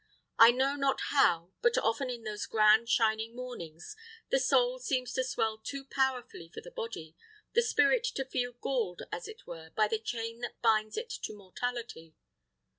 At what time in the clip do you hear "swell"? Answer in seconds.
5.23-5.59